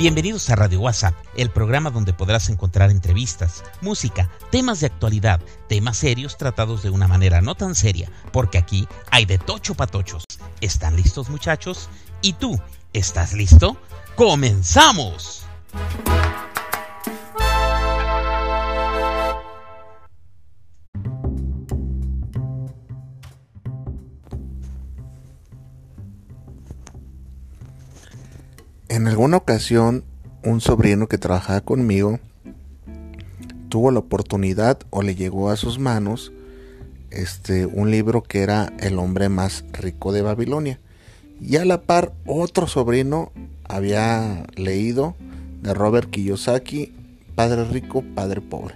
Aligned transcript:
Bienvenidos 0.00 0.48
a 0.48 0.56
Radio 0.56 0.80
WhatsApp, 0.80 1.14
el 1.36 1.50
programa 1.50 1.90
donde 1.90 2.14
podrás 2.14 2.48
encontrar 2.48 2.90
entrevistas, 2.90 3.62
música, 3.82 4.30
temas 4.50 4.80
de 4.80 4.86
actualidad, 4.86 5.42
temas 5.68 5.98
serios 5.98 6.38
tratados 6.38 6.82
de 6.82 6.88
una 6.88 7.06
manera 7.06 7.42
no 7.42 7.54
tan 7.54 7.74
seria, 7.74 8.10
porque 8.32 8.56
aquí 8.56 8.88
hay 9.10 9.26
de 9.26 9.36
tocho 9.36 9.74
patochos. 9.74 10.24
¿Están 10.62 10.96
listos 10.96 11.28
muchachos? 11.28 11.90
¿Y 12.22 12.32
tú? 12.32 12.58
¿Estás 12.94 13.34
listo? 13.34 13.76
¡Comenzamos! 14.16 15.44
En 29.00 29.08
alguna 29.08 29.38
ocasión, 29.38 30.04
un 30.44 30.60
sobrino 30.60 31.08
que 31.08 31.16
trabajaba 31.16 31.62
conmigo 31.62 32.20
tuvo 33.70 33.90
la 33.92 34.00
oportunidad 34.00 34.78
o 34.90 35.00
le 35.00 35.14
llegó 35.14 35.48
a 35.48 35.56
sus 35.56 35.78
manos 35.78 36.32
este 37.10 37.64
un 37.64 37.90
libro 37.90 38.22
que 38.22 38.40
era 38.42 38.74
El 38.78 38.98
hombre 38.98 39.30
más 39.30 39.64
rico 39.72 40.12
de 40.12 40.20
Babilonia. 40.20 40.80
Y 41.40 41.56
a 41.56 41.64
la 41.64 41.80
par 41.80 42.12
otro 42.26 42.66
sobrino 42.66 43.32
había 43.64 44.44
leído 44.56 45.16
de 45.62 45.72
Robert 45.72 46.10
Kiyosaki 46.10 46.92
Padre 47.34 47.64
rico, 47.64 48.04
padre 48.14 48.42
pobre. 48.42 48.74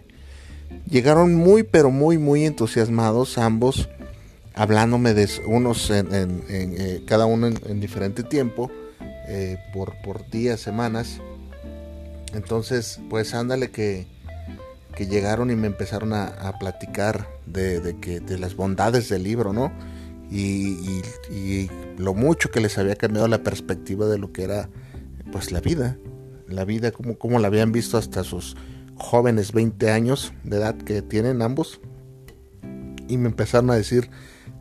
Llegaron 0.89 1.35
muy 1.35 1.65
pero 1.65 1.91
muy 1.91 2.17
muy 2.17 2.47
entusiasmados 2.47 3.37
ambos 3.37 3.91
hablándome 4.55 5.13
de 5.13 5.29
unos 5.47 5.91
en, 5.91 6.09
eh, 6.49 7.03
cada 7.07 7.27
uno 7.27 7.49
en 7.49 7.81
diferente 7.81 8.23
tiempo 8.23 8.71
eh, 9.29 9.59
por, 9.73 10.29
días, 10.31 10.61
semanas. 10.61 11.21
Entonces, 12.35 13.01
pues 13.09 13.35
ándale 13.35 13.71
que, 13.71 14.07
que 14.97 15.07
llegaron 15.07 15.51
y 15.51 15.57
me 15.57 15.67
empezaron 15.67 16.13
a, 16.13 16.59
platicar 16.59 17.29
de, 17.47 17.97
que, 18.01 18.21
de 18.21 18.39
las 18.39 18.57
bondades 18.57 19.09
del 19.09 19.23
libro, 19.23 19.53
¿no? 19.53 19.73
Y, 20.31 21.03
y, 21.31 21.71
lo 21.97 22.13
mucho 22.13 22.51
que 22.51 22.61
les 22.61 22.77
había 22.79 22.97
cambiado 22.97 23.29
la 23.29 23.45
perspectiva 23.45 24.07
de 24.07 24.19
lo 24.19 24.33
que 24.33 24.43
era 24.43 24.69
pues 25.31 25.53
la 25.53 25.61
vida. 25.61 25.97
La 26.49 26.65
vida, 26.65 26.91
como, 26.91 27.19
como 27.19 27.39
la 27.39 27.47
habían 27.47 27.71
visto 27.71 27.99
hasta 27.99 28.25
sus 28.25 28.57
jóvenes 28.97 29.53
20 29.53 29.91
años 29.91 30.33
de 30.43 30.57
edad 30.57 30.77
que 30.77 31.03
tienen 31.03 31.43
ambos. 31.43 31.81
Y 33.07 33.17
me 33.17 33.29
empezaron 33.29 33.71
a 33.71 33.75
decir, 33.75 34.11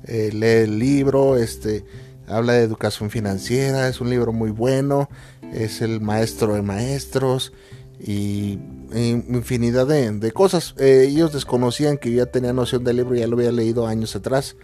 eh, 0.05 0.29
lee 0.33 0.63
el 0.63 0.79
libro, 0.79 1.37
este, 1.37 1.85
habla 2.33 2.53
de 2.53 2.63
educación 2.63 3.09
financiera, 3.09 3.87
es 3.87 4.01
un 4.01 4.09
libro 4.09 4.33
muy 4.33 4.51
bueno, 4.51 5.09
es 5.53 5.81
el 5.81 6.01
maestro 6.01 6.55
de 6.55 6.61
maestros 6.61 7.53
y, 7.99 8.59
infinidad 8.93 9.87
de, 9.87 10.31
cosas. 10.31 10.75
Eh, 10.77 11.05
ellos 11.07 11.33
desconocían 11.33 11.97
que 11.97 12.11
yo 12.11 12.17
ya 12.17 12.31
tenía 12.31 12.53
noción 12.53 12.83
del 12.83 12.97
libro, 12.97 13.15
ya 13.15 13.27
lo 13.27 13.37
había 13.37 13.51
leído 13.51 13.87
años 13.87 14.15
atrás 14.15 14.55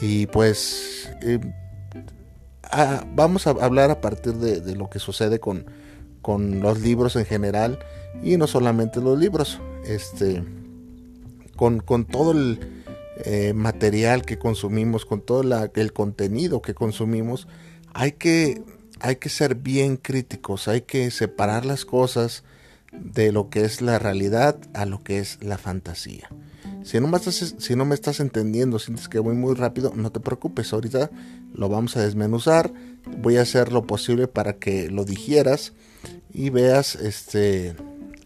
y 0.00 0.26
pues 0.26 1.10
eh, 1.22 1.38
vamos 3.14 3.46
a 3.46 3.50
hablar 3.50 3.90
a 3.90 4.00
partir 4.00 4.34
de, 4.34 4.74
lo 4.74 4.88
que 4.88 4.98
sucede 4.98 5.38
con, 5.38 5.66
con 6.22 6.60
los 6.60 6.80
libros 6.80 7.16
en 7.16 7.26
general 7.26 7.78
y 8.22 8.36
no 8.36 8.46
solamente 8.46 9.00
los 9.00 9.18
libros, 9.18 9.60
este, 9.84 10.42
con, 11.56 11.80
con 11.80 12.04
todo 12.04 12.32
el 12.32 12.81
eh, 13.24 13.52
material 13.54 14.24
que 14.24 14.38
consumimos, 14.38 15.06
con 15.06 15.20
todo 15.20 15.42
el 15.74 15.92
contenido 15.92 16.62
que 16.62 16.74
consumimos, 16.74 17.48
hay 17.94 18.12
que, 18.12 18.62
hay 19.00 19.16
que 19.16 19.28
ser 19.28 19.54
bien 19.54 19.96
críticos, 19.96 20.68
hay 20.68 20.82
que 20.82 21.10
separar 21.10 21.64
las 21.64 21.84
cosas 21.84 22.44
de 22.92 23.32
lo 23.32 23.48
que 23.48 23.64
es 23.64 23.80
la 23.80 23.98
realidad 23.98 24.56
a 24.74 24.86
lo 24.86 25.02
que 25.02 25.18
es 25.18 25.38
la 25.42 25.58
fantasía. 25.58 26.28
Si 26.84 26.98
no, 27.00 27.06
me 27.06 27.94
estás, 27.94 28.20
entendiendo, 28.20 28.78
sientes 28.78 29.08
que 29.08 29.20
voy 29.20 29.36
muy 29.36 29.54
rápido, 29.54 29.92
no 29.94 30.10
te 30.10 30.20
preocupes, 30.20 30.72
ahorita 30.72 31.10
lo 31.54 31.68
vamos 31.68 31.96
a 31.96 32.02
desmenuzar, 32.02 32.72
voy 33.18 33.36
a 33.36 33.42
hacer 33.42 33.72
lo 33.72 33.86
posible 33.86 34.26
para 34.26 34.54
que 34.54 34.90
lo 34.90 35.04
digieras 35.04 35.74
y 36.32 36.50
veas 36.50 36.96
este, 36.96 37.76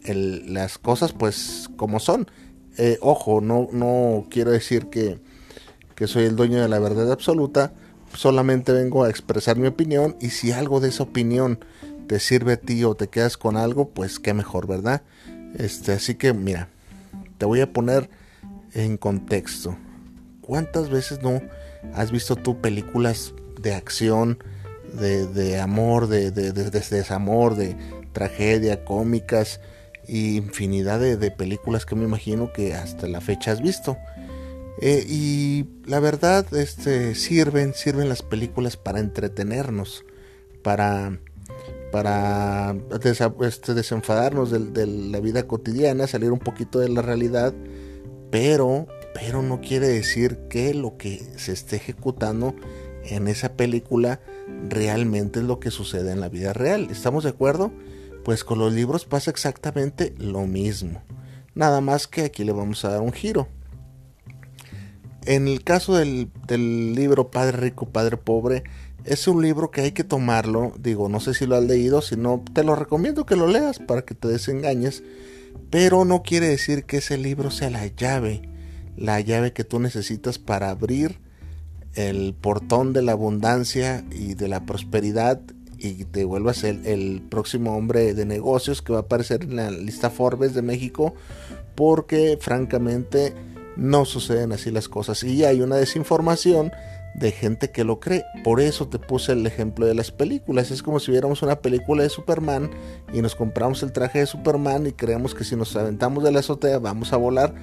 las 0.05 0.79
cosas 0.79 1.13
pues 1.13 1.69
como 1.77 2.01
son. 2.01 2.29
Eh, 2.79 2.99
ojo, 3.01 3.41
no, 3.41 3.69
no 3.73 4.27
quiero 4.31 4.51
decir 4.51 4.89
que, 4.89 5.19
soy 6.07 6.25
el 6.25 6.37
dueño 6.37 6.61
de 6.61 6.69
la 6.69 6.79
verdad 6.79 7.11
absoluta, 7.11 7.73
solamente 8.15 8.73
vengo 8.73 9.05
a 9.05 9.11
expresar 9.11 9.57
mi 9.57 9.67
opinión 9.67 10.17
y 10.21 10.31
si 10.31 10.53
algo 10.53 10.81
de 10.81 10.91
esa 10.91 11.05
opinión 11.05 11.59
te 12.07 12.21
sirve 12.21 12.55
a 12.55 12.57
ti 12.61 12.85
o 12.85 12.95
te 12.95 13.09
quedas 13.09 13.37
con 13.37 13.57
algo, 13.57 13.89
pues 13.89 14.19
qué 14.19 14.35
mejor, 14.35 14.67
¿verdad? 14.67 15.03
Este, 15.59 15.93
así 15.93 16.17
que 16.17 16.35
mira, 16.35 16.69
te 17.39 17.47
voy 17.47 17.61
a 17.61 17.73
poner 17.73 18.11
en 18.75 18.99
contexto. 18.99 19.77
¿Cuántas 20.43 20.91
veces 20.91 21.23
no 21.23 21.41
has 21.95 22.13
visto 22.13 22.37
tú 22.37 22.61
películas 22.61 23.33
de 23.61 23.75
acción, 23.75 24.39
de, 24.93 25.61
amor, 25.61 26.09
de, 26.09 26.31
de, 26.31 26.53
de, 26.53 26.71
desamor, 26.71 27.57
de 27.57 27.75
tragedia, 28.13 28.85
cómicas? 28.85 29.61
Y 30.09 30.37
infinidad 30.37 31.01
de, 31.01 31.31
películas 31.31 31.87
que 31.87 31.95
me 31.95 32.05
imagino 32.05 32.53
que 32.53 32.75
hasta 32.75 33.07
la 33.09 33.21
fecha 33.21 33.53
has 33.53 33.61
visto. 33.61 33.97
Eh, 34.81 35.05
y 35.09 35.67
la 35.87 36.01
verdad, 36.01 36.47
este, 36.55 37.15
sirven, 37.15 37.75
sirven 37.75 38.09
las 38.09 38.23
películas 38.23 38.77
para 38.77 39.01
entretenernos, 39.01 40.05
para, 40.63 41.19
para 41.93 42.77
este, 43.03 43.75
desenfadarnos 43.75 44.51
de, 44.51 44.87
la 44.87 45.21
vida 45.21 45.47
cotidiana, 45.47 46.07
salir 46.07 46.31
un 46.31 46.41
poquito 46.41 46.79
de 46.79 46.91
la 46.91 47.03
realidad, 47.03 47.55
pero, 48.31 48.87
pero 49.15 49.43
no 49.43 49.61
quiere 49.61 49.89
decir 49.89 50.39
que 50.51 50.75
lo 50.75 50.97
que 50.99 51.23
se 51.37 51.53
esté 51.53 51.77
ejecutando 51.77 52.55
en 53.05 53.29
esa 53.29 53.55
película 53.55 54.21
realmente 54.69 55.39
es 55.41 55.45
lo 55.47 55.61
que 55.61 55.71
sucede 55.71 56.13
en 56.13 56.21
la 56.21 56.29
vida 56.29 56.53
real. 56.53 56.89
¿Estamos 56.91 57.25
de 57.25 57.31
acuerdo? 57.31 57.73
Pues 58.27 58.43
con 58.43 58.59
los 58.59 58.73
libros 58.73 59.05
pasa 59.05 59.31
exactamente 59.31 60.13
lo 60.19 60.49
mismo. 60.49 61.01
Nada 61.55 61.81
más 61.81 62.09
que 62.09 62.23
aquí 62.23 62.43
le 62.43 62.51
vamos 62.51 62.85
a 62.85 62.89
dar 62.89 63.01
un 63.01 63.13
giro. 63.13 63.47
En 65.27 65.47
el 65.47 65.63
caso 65.63 65.95
del, 65.95 66.33
libro 66.49 67.31
Padre 67.31 67.59
Rico, 67.59 67.89
Padre 67.89 68.17
Pobre, 68.17 68.65
es 69.05 69.29
un 69.29 69.43
libro 69.43 69.71
que 69.71 69.83
hay 69.83 69.93
que 69.93 70.03
tomarlo. 70.03 70.73
Digo, 70.77 71.09
no 71.09 71.21
sé 71.21 71.35
si 71.35 71.47
lo 71.47 71.55
has 71.55 71.63
leído, 71.63 72.03
si 72.03 72.17
no, 72.17 72.43
te 72.53 72.65
lo 72.65 72.75
recomiendo 72.75 73.27
que 73.27 73.37
lo 73.37 73.47
leas 73.47 73.79
para 73.79 74.03
que 74.03 74.17
te 74.17 74.27
desengañes. 74.27 75.05
Pero 75.71 76.05
no 76.05 76.25
quiere 76.25 76.49
decir 76.49 76.83
que 76.83 76.97
ese 76.97 77.19
libro 77.19 77.53
sea 77.53 77.71
la 77.71 77.87
llave, 77.87 78.43
la 78.97 79.21
llave 79.21 79.53
que 79.53 79.63
tú 79.63 79.79
necesitas 79.79 80.41
para 80.41 80.71
abrir 80.71 81.21
el 81.95 82.35
portón 82.35 82.93
de 82.93 83.03
la 83.03 83.13
abundancia 83.13 84.05
y 84.11 84.35
de 84.35 84.49
la 84.49 84.67
prosperidad 84.67 85.41
y 85.79 86.05
te 86.05 86.25
vuelvas 86.25 86.65
el, 86.65 86.87
el 86.87 87.23
próximo 87.29 87.77
hombre 87.77 88.15
de 88.15 88.25
negocios 88.25 88.83
que 88.83 88.93
va 88.93 89.01
a 89.01 89.03
aparecer 89.03 89.43
en 89.43 89.57
la 89.57 89.71
lista 89.71 90.11
Forbes 90.11 90.55
de 90.55 90.63
México 90.63 91.15
porque 91.75 92.39
francamente 92.41 93.35
no 93.77 94.05
suceden 94.05 94.53
así 94.53 94.71
las 94.71 94.89
cosas 94.89 95.23
y 95.23 95.45
hay 95.45 95.61
una 95.61 95.77
desinformación 95.77 96.73
de 97.15 97.33
gente 97.33 97.71
que 97.71 97.85
lo 97.85 98.01
cree. 98.01 98.25
Por 98.45 98.61
eso 98.61 98.89
te 98.89 98.99
puse 98.99 99.33
el 99.33 99.47
ejemplo 99.47 99.87
de 99.87 99.95
las 99.95 100.11
películas. 100.11 100.71
Es 100.71 100.83
como 100.83 101.01
si 101.01 101.11
viéramos 101.11 101.43
una 101.43 101.61
película 101.61 102.03
de 102.03 102.11
Superman 102.11 102.71
y 103.13 103.23
nos 103.23 103.35
compramos 103.35 103.83
el 103.83 103.93
traje 103.93 104.21
de 104.21 104.27
Superman 104.27 104.87
y 104.87 104.93
creemos 104.93 105.35
que 105.35 105.45
si 105.45 105.57
nos 105.57 105.75
aventamos 105.77 106.25
de 106.25 106.33
la 106.33 106.41
azotea 106.41 106.79
vamos 106.79 107.13
a 107.13 107.17
volar. 107.17 107.55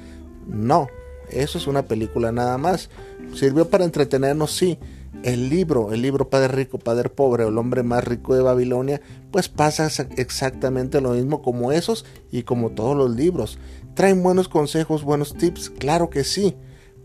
No, 0.47 0.88
eso 1.30 1.57
es 1.57 1.68
una 1.68 1.84
película 1.84 2.31
nada 2.31 2.57
más. 2.57 2.90
Sirvió 3.35 3.69
para 3.69 3.85
entretenernos, 3.85 4.51
sí 4.51 4.80
el 5.21 5.50
libro, 5.50 5.94
el 5.94 6.01
libro 6.01 6.30
Padre 6.30 6.50
Rico, 6.50 6.80
Padre 6.80 7.10
Pobre, 7.10 7.48
el 7.48 7.57
hombre 7.57 7.83
más 7.83 8.04
rico 8.04 8.36
de 8.36 8.42
Babilonia, 8.42 9.01
pues 9.31 9.50
pasa 9.50 9.89
exactamente 10.18 11.01
lo 11.01 11.12
mismo 11.12 11.42
como 11.42 11.71
esos 11.71 12.06
y 12.31 12.44
como 12.44 12.71
todos 12.71 12.98
los 12.98 13.15
libros. 13.15 13.60
¿Traen 13.94 14.24
buenos 14.24 14.50
consejos, 14.50 15.04
buenos 15.04 15.36
tips? 15.36 15.69
Claro 15.69 16.10
que 16.10 16.24
sí, 16.24 16.56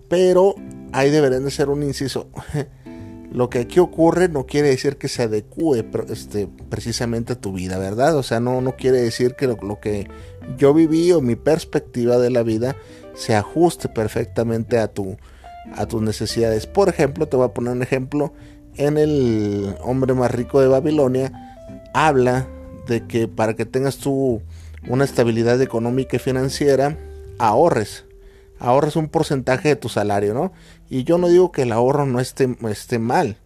pero 0.09 0.55
ahí 0.93 1.11
deberían 1.11 1.45
de 1.45 1.51
ser 1.51 1.69
un 1.69 1.83
inciso. 1.83 2.29
lo 3.31 3.51
que 3.51 3.59
aquí 3.61 3.79
ocurre 3.79 4.29
no 4.29 4.47
quiere 4.47 4.69
decir 4.69 4.97
que 4.97 5.09
se 5.09 5.25
adecue 5.25 5.85
este, 6.09 6.49
precisamente 6.71 7.35
a 7.35 7.41
tu 7.41 7.53
vida, 7.53 7.79
¿verdad? 7.79 8.17
O 8.17 8.23
sea, 8.23 8.41
no, 8.41 8.61
no 8.61 8.77
quiere 8.77 9.01
decir 9.03 9.35
que 9.35 9.47
lo, 9.47 9.57
lo 9.63 9.81
que 9.81 10.09
yo 10.57 10.73
viví 10.73 11.13
o 11.13 11.21
mi 11.21 11.37
perspectiva 11.37 12.19
de 12.19 12.31
la 12.31 12.43
vida 12.43 12.77
se 13.15 13.35
ajuste 13.35 13.89
perfectamente 13.89 14.79
a 14.79 14.89
tu 14.89 15.17
a 15.75 15.87
tus 15.87 16.03
necesidades. 16.03 16.67
Por 16.67 16.89
ejemplo, 16.89 17.27
te 17.27 17.37
voy 17.37 17.47
a 17.47 17.55
poner 17.55 17.73
un 17.73 17.83
ejemplo. 17.83 18.33
En 18.77 18.97
el 18.97 19.75
hombre 19.83 20.15
más 20.15 20.31
rico 20.31 20.61
de 20.61 20.69
Babilonia 20.69 21.33
habla 21.95 22.47
de 22.87 23.07
que 23.07 23.29
para 23.29 23.55
que 23.55 23.67
tengas 23.67 23.99
tú 23.99 24.41
una 24.89 25.05
estabilidad 25.05 25.61
económica 25.61 26.17
y 26.17 26.21
financiera, 26.21 26.97
ahorres. 27.39 28.05
Ahorres 28.59 28.97
un 28.97 29.09
porcentaje 29.09 29.69
de 29.69 29.77
tu 29.77 29.89
salario, 29.89 30.35
¿no? 30.35 30.53
Y 30.89 31.05
yo 31.05 31.19
no 31.19 31.29
digo 31.29 31.53
que 31.53 31.63
el 31.63 31.73
ahorro 31.73 32.07
no 32.07 32.21
esté, 32.21 32.57
esté 32.69 32.99
mal 32.99 33.37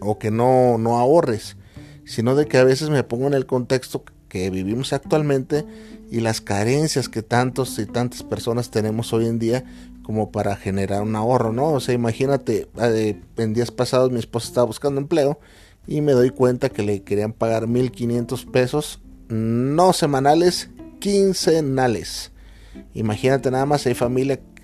o 0.00 0.18
que 0.18 0.30
no, 0.30 0.78
no 0.78 0.98
ahorres. 0.98 1.56
sino 2.04 2.34
de 2.34 2.46
que 2.46 2.58
a 2.58 2.64
veces 2.64 2.90
me 2.90 3.02
pongo 3.02 3.26
en 3.26 3.34
el 3.34 3.46
contexto 3.46 4.04
que 4.28 4.50
vivimos 4.50 4.92
actualmente 4.92 5.64
y 6.10 6.20
las 6.20 6.40
carencias 6.40 7.08
que 7.08 7.22
tantos 7.22 7.78
y 7.78 7.86
tantas 7.86 8.22
personas 8.22 8.70
tenemos 8.70 9.12
hoy 9.12 9.26
en 9.26 9.38
día 9.38 9.64
como 10.04 10.30
para 10.30 10.54
generar 10.54 11.02
un 11.02 11.16
ahorro, 11.16 11.52
¿no? 11.52 11.72
O 11.72 11.80
sea, 11.80 11.94
imagínate, 11.94 12.68
eh, 12.80 13.20
en 13.36 13.54
días 13.54 13.72
pasados 13.72 14.12
mi 14.12 14.18
esposa 14.18 14.48
estaba 14.48 14.66
buscando 14.66 15.00
empleo 15.00 15.40
y 15.86 16.02
me 16.02 16.12
doy 16.12 16.30
cuenta 16.30 16.68
que 16.68 16.82
le 16.82 17.02
querían 17.02 17.32
pagar 17.32 17.66
1500 17.66 18.44
pesos, 18.44 19.00
no 19.28 19.92
semanales, 19.92 20.70
quincenales. 21.00 22.30
Imagínate 22.92 23.50
nada 23.50 23.66
más, 23.66 23.86
hay, 23.86 23.96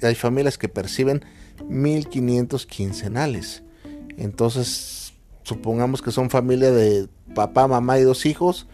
hay 0.03 0.15
familias 0.15 0.59
que 0.59 0.69
perciben 0.69 1.25
1500 1.69 2.67
quincenales. 2.67 3.63
Entonces, 4.19 5.15
supongamos 5.43 6.03
que 6.03 6.13
son 6.13 6.31
familia 6.31 6.71
de 6.71 7.09
papá, 7.35 7.67
mamá 7.67 7.99
y 7.99 8.03
dos 8.03 8.27
hijos, 8.27 8.67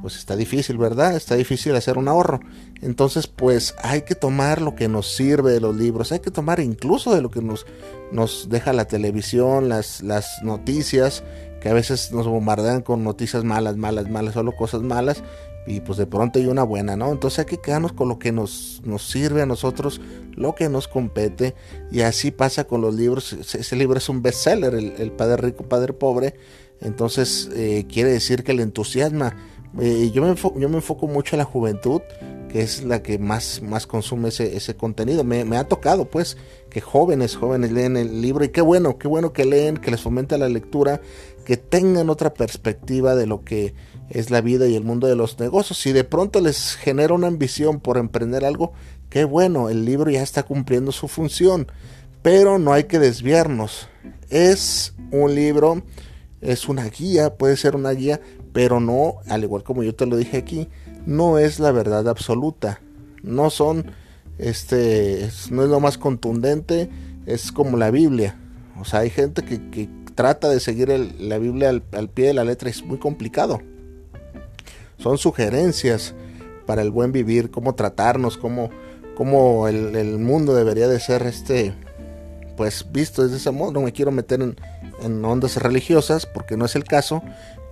pues 0.00 0.16
está 0.16 0.36
difícil, 0.36 0.78
¿verdad? 0.78 1.14
Está 1.16 1.34
difícil 1.36 1.74
hacer 1.76 1.98
un 1.98 2.08
ahorro. 2.08 2.40
Entonces, 2.80 3.26
pues 3.26 3.74
hay 3.82 4.02
que 4.02 4.14
tomar 4.14 4.60
lo 4.60 4.74
que 4.74 4.88
nos 4.88 5.14
sirve 5.14 5.52
de 5.52 5.60
los 5.60 5.76
libros, 5.76 6.12
hay 6.12 6.20
que 6.20 6.30
tomar 6.30 6.60
incluso 6.60 7.14
de 7.14 7.22
lo 7.22 7.30
que 7.30 7.42
nos, 7.42 7.66
nos 8.10 8.48
deja 8.48 8.72
la 8.72 8.86
televisión, 8.86 9.68
las, 9.68 10.02
las 10.02 10.42
noticias, 10.42 11.22
que 11.60 11.68
a 11.68 11.74
veces 11.74 12.12
nos 12.12 12.26
bombardean 12.26 12.82
con 12.82 13.04
noticias 13.04 13.44
malas, 13.44 13.76
malas, 13.76 14.08
malas, 14.10 14.34
solo 14.34 14.56
cosas 14.56 14.82
malas, 14.82 15.22
y 15.64 15.80
pues 15.80 15.96
de 15.96 16.06
pronto 16.06 16.40
hay 16.40 16.46
una 16.46 16.64
buena, 16.64 16.96
¿no? 16.96 17.12
Entonces 17.12 17.38
hay 17.40 17.44
que 17.44 17.58
quedarnos 17.58 17.92
con 17.92 18.08
lo 18.08 18.18
que 18.18 18.32
nos, 18.32 18.82
nos 18.84 19.08
sirve 19.08 19.42
a 19.42 19.46
nosotros, 19.46 20.00
lo 20.34 20.56
que 20.56 20.68
nos 20.68 20.88
compete, 20.88 21.54
y 21.92 22.00
así 22.00 22.32
pasa 22.32 22.64
con 22.64 22.80
los 22.80 22.96
libros. 22.96 23.32
Ese 23.32 23.76
libro 23.76 23.98
es 23.98 24.08
un 24.08 24.22
bestseller, 24.22 24.74
el, 24.74 24.94
el 24.98 25.12
Padre 25.12 25.36
Rico, 25.36 25.68
Padre 25.68 25.92
Pobre, 25.92 26.34
entonces 26.82 27.48
eh, 27.54 27.86
quiere 27.88 28.10
decir 28.10 28.42
que 28.42 28.54
le 28.54 28.62
entusiasma 28.62 29.36
eh, 29.80 30.10
yo, 30.12 30.22
me 30.22 30.34
yo 30.34 30.68
me 30.68 30.76
enfoco 30.76 31.06
mucho 31.06 31.34
en 31.34 31.38
la 31.38 31.44
juventud, 31.44 32.02
que 32.48 32.60
es 32.60 32.84
la 32.84 33.02
que 33.02 33.18
más, 33.18 33.62
más 33.62 33.86
consume 33.86 34.28
ese, 34.28 34.56
ese 34.56 34.76
contenido. 34.76 35.24
Me, 35.24 35.44
me, 35.44 35.56
ha 35.56 35.64
tocado, 35.64 36.04
pues, 36.04 36.36
que 36.68 36.80
jóvenes, 36.80 37.36
jóvenes 37.36 37.72
leen 37.72 37.96
el 37.96 38.20
libro 38.20 38.44
y 38.44 38.50
qué 38.50 38.60
bueno, 38.60 38.98
qué 38.98 39.08
bueno 39.08 39.32
que 39.32 39.46
leen, 39.46 39.78
que 39.78 39.90
les 39.90 40.00
fomenta 40.00 40.36
la 40.36 40.48
lectura, 40.48 41.00
que 41.44 41.56
tengan 41.56 42.10
otra 42.10 42.34
perspectiva 42.34 43.14
de 43.14 43.26
lo 43.26 43.44
que 43.44 43.74
es 44.10 44.30
la 44.30 44.42
vida 44.42 44.66
y 44.68 44.76
el 44.76 44.84
mundo 44.84 45.06
de 45.06 45.16
los 45.16 45.38
negocios. 45.40 45.78
Si 45.78 45.92
de 45.92 46.04
pronto 46.04 46.40
les 46.40 46.76
genera 46.76 47.14
una 47.14 47.28
ambición 47.28 47.80
por 47.80 47.96
emprender 47.96 48.44
algo, 48.44 48.72
qué 49.08 49.24
bueno, 49.24 49.70
el 49.70 49.84
libro 49.86 50.10
ya 50.10 50.22
está 50.22 50.42
cumpliendo 50.42 50.92
su 50.92 51.08
función, 51.08 51.66
pero 52.20 52.58
no 52.58 52.72
hay 52.72 52.84
que 52.84 52.98
desviarnos. 52.98 53.88
Es 54.28 54.94
un 55.10 55.34
libro, 55.34 55.82
es 56.42 56.68
una 56.68 56.84
guía, 56.88 57.34
puede 57.36 57.56
ser 57.56 57.74
una 57.74 57.90
guía, 57.92 58.20
pero 58.52 58.80
no, 58.80 59.16
al 59.28 59.44
igual 59.44 59.62
como 59.62 59.82
yo 59.82 59.94
te 59.94 60.06
lo 60.06 60.16
dije 60.16 60.36
aquí, 60.36 60.68
no 61.06 61.38
es 61.38 61.58
la 61.58 61.72
verdad 61.72 62.08
absoluta. 62.08 62.80
No 63.22 63.50
son, 63.50 63.86
este, 64.38 65.30
no 65.50 65.62
es 65.62 65.68
lo 65.68 65.80
más 65.80 65.98
contundente, 65.98 66.90
es 67.26 67.52
como 67.52 67.76
la 67.76 67.90
Biblia. 67.90 68.36
O 68.80 68.84
sea, 68.84 69.00
hay 69.00 69.10
gente 69.10 69.42
que, 69.42 69.88
trata 70.14 70.50
de 70.50 70.60
seguir 70.60 70.88
la 71.18 71.38
Biblia 71.38 71.70
al, 71.70 72.08
pie 72.10 72.26
de 72.26 72.34
la 72.34 72.44
letra 72.44 72.68
es 72.68 72.84
muy 72.84 72.98
complicado. 72.98 73.62
Son 74.98 75.16
sugerencias 75.16 76.14
para 76.66 76.82
el 76.82 76.90
buen 76.90 77.12
vivir, 77.12 77.50
cómo 77.50 77.74
tratarnos, 77.74 78.36
cómo, 78.36 78.70
cómo 79.16 79.68
el, 79.68 80.18
mundo 80.18 80.54
debería 80.54 80.86
de 80.86 81.00
ser 81.00 81.22
este, 81.22 81.72
pues 82.56 82.86
visto 82.92 83.22
desde 83.22 83.38
ese 83.38 83.50
modo. 83.50 83.72
No 83.72 83.80
me 83.80 83.92
quiero 83.92 84.12
meter 84.12 84.42
en, 84.42 84.56
en 85.02 85.24
ondas 85.24 85.56
religiosas 85.56 86.26
porque 86.26 86.58
no 86.58 86.66
es 86.66 86.76
el 86.76 86.84
caso, 86.84 87.22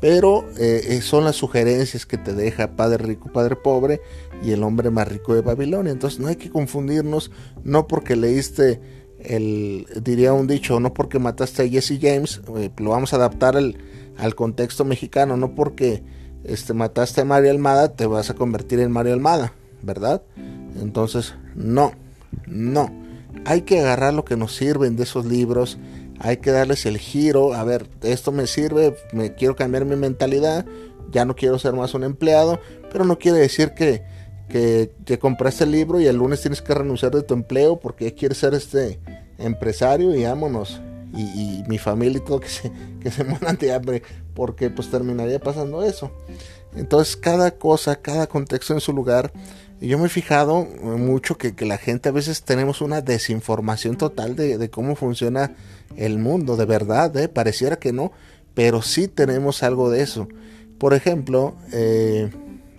pero 0.01 0.47
eh, 0.59 0.83
eh, 0.89 1.01
son 1.03 1.25
las 1.25 1.37
sugerencias 1.37 2.07
que 2.07 2.17
te 2.17 2.33
deja 2.33 2.77
Padre 2.77 3.05
Rico, 3.05 3.31
Padre 3.33 3.57
Pobre 3.57 4.01
y 4.43 4.53
el 4.53 4.63
hombre 4.63 4.91
más 4.91 5.07
rico 5.07 5.35
de 5.35 5.43
Babilonia. 5.43 5.93
Entonces 5.93 6.19
no 6.19 6.29
hay 6.29 6.37
que 6.37 6.51
confundirnos, 6.51 7.31
no 7.65 7.87
porque 7.87 8.17
leíste 8.17 8.81
el, 9.21 9.87
diría 10.03 10.33
un 10.33 10.47
dicho, 10.47 10.81
no 10.81 10.95
porque 10.95 11.19
mataste 11.19 11.63
a 11.63 11.69
Jesse 11.69 11.99
James, 12.01 12.41
eh, 12.57 12.71
lo 12.79 12.91
vamos 12.91 13.13
a 13.13 13.17
adaptar 13.17 13.57
al, 13.57 13.77
al, 14.17 14.35
contexto 14.35 14.85
mexicano, 14.85 15.37
no 15.37 15.55
porque 15.55 16.03
este, 16.45 16.73
mataste 16.73 17.21
a 17.21 17.25
Mario 17.27 17.51
Almada, 17.51 17.95
te 17.95 18.07
vas 18.07 18.31
a 18.31 18.35
convertir 18.35 18.81
en 18.81 18.91
Mario 18.91 19.13
Almada, 19.13 19.53
¿verdad? 19.83 20.23
Entonces, 20.81 21.35
no, 21.55 21.93
no. 22.47 22.91
Hay 23.45 23.63
que 23.63 23.81
agarrar 23.81 24.15
lo 24.15 24.25
que 24.25 24.37
nos 24.37 24.55
sirven 24.57 24.97
de 24.97 25.03
esos 25.03 25.27
libros, 25.27 25.79
hay 26.21 26.37
que 26.37 26.51
darles 26.51 26.85
el 26.85 26.99
giro, 26.99 27.55
a 27.55 27.65
ver, 27.65 27.89
esto 28.03 28.31
me 28.31 28.47
sirve, 28.47 28.95
me 29.13 29.35
quiero 29.35 29.57
cambiar 29.57 29.87
mi 29.87 29.97
mentalidad, 29.97 30.67
ya 31.11 31.25
no 31.25 31.35
quiero 31.35 31.59
ser 31.59 31.73
más 31.73 31.95
un 31.95 32.05
empleado, 32.05 32.61
pero 32.93 33.05
no 33.05 33.19
quiere 33.19 33.39
decir 33.39 33.73
que, 33.73 34.03
que, 34.51 34.93
que 35.07 35.19
compraste 35.19 35.65
el 35.65 35.73
libro 35.73 35.99
y 35.99 36.07
el 36.07 36.17
lunes 36.17 36.43
tienes 36.43 36.61
que 36.61 36.75
renunciar 36.75 37.13
de 37.13 37.23
tu 37.23 37.33
empleo 37.33 37.81
porque 37.81 38.15
quieres 38.15 38.37
ser 38.37 38.53
este 38.53 39.01
empresario 39.39 40.15
y 40.15 40.25
vámonos. 40.25 40.81
Y, 41.13 41.65
mi 41.67 41.79
familia 41.79 42.19
y 42.19 42.25
todo 42.25 42.39
que 42.39 42.49
se, 42.49 42.71
que 43.01 43.11
se 43.11 43.25
mueran 43.25 43.57
de 43.57 43.73
hambre 43.73 44.03
porque 44.35 44.71
pues 44.71 44.91
terminaría 44.91 45.41
pasando 45.41 45.83
eso. 45.83 46.13
Entonces 46.77 47.17
cada 47.17 47.53
cosa, 47.53 47.97
cada 47.97 48.29
contexto 48.29 48.75
en 48.75 48.81
su 48.81 48.93
lugar 48.93 49.33
y 49.81 49.89
yo 49.89 49.99
me 49.99 50.07
he 50.07 50.11
fijado 50.11 50.65
mucho 50.65 51.39
que, 51.39 51.55
la 51.65 51.79
gente 51.79 52.11
a 52.11 52.13
veces 52.13 52.43
tenemos 52.43 52.83
una 52.83 53.01
desinformación 53.01 53.97
total 53.97 54.37
de, 54.37 54.71
cómo 54.71 54.95
funciona 54.95 55.55
el 55.97 56.19
mundo, 56.19 56.57
de 56.57 56.67
verdad, 56.67 57.17
¿eh? 57.17 57.29
pareciera 57.29 57.77
que 57.77 57.93
no, 57.93 58.13
pero 58.55 58.83
sí 58.83 59.09
tenemos 59.09 59.63
algo 59.63 59.91
de 59.91 60.03
eso. 60.03 60.29
Por 60.79 60.93
ejemplo, 60.93 61.57
eh, 61.73 62.31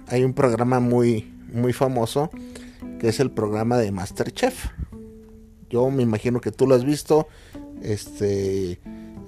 hay 0.08 0.24
un 0.24 0.34
programa 0.34 0.80
muy, 0.80 1.34
muy 1.52 1.74
famoso 1.74 2.30
que 3.00 3.10
es 3.10 3.20
el 3.20 3.32
programa 3.32 3.80
de 3.80 3.92
Masterchef. 3.92 4.68
Yo 5.72 5.90
me 5.90 6.04
imagino 6.04 6.40
que 6.40 6.52
tú 6.52 6.68
lo 6.68 6.76
has 6.76 6.86
visto, 6.86 7.28
este, 7.82 8.80